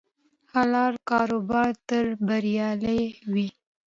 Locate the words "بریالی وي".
2.27-3.47